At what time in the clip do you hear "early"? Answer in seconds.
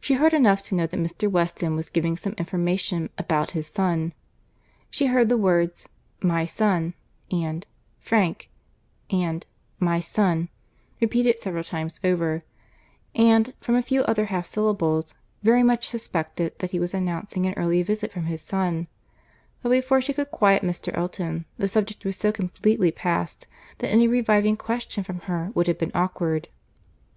17.56-17.84